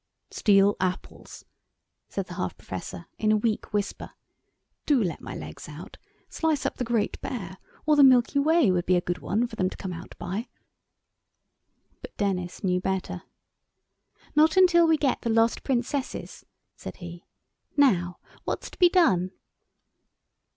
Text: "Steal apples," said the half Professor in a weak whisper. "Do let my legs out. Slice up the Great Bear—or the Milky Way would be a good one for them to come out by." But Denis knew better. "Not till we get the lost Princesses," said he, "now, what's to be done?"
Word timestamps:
"Steal 0.31 0.75
apples," 0.79 1.45
said 2.09 2.25
the 2.25 2.33
half 2.33 2.57
Professor 2.57 3.05
in 3.19 3.31
a 3.31 3.37
weak 3.37 3.71
whisper. 3.71 4.13
"Do 4.87 5.03
let 5.03 5.21
my 5.21 5.35
legs 5.35 5.69
out. 5.69 5.97
Slice 6.27 6.65
up 6.65 6.77
the 6.77 6.83
Great 6.83 7.21
Bear—or 7.21 7.95
the 7.95 8.03
Milky 8.03 8.39
Way 8.39 8.71
would 8.71 8.87
be 8.87 8.95
a 8.95 9.01
good 9.01 9.19
one 9.19 9.45
for 9.45 9.55
them 9.55 9.69
to 9.69 9.77
come 9.77 9.93
out 9.93 10.17
by." 10.17 10.47
But 12.01 12.17
Denis 12.17 12.63
knew 12.63 12.79
better. 12.81 13.21
"Not 14.35 14.57
till 14.67 14.87
we 14.87 14.97
get 14.97 15.21
the 15.21 15.29
lost 15.29 15.61
Princesses," 15.61 16.47
said 16.75 16.95
he, 16.97 17.27
"now, 17.77 18.17
what's 18.43 18.71
to 18.71 18.79
be 18.79 18.89
done?" 18.89 19.29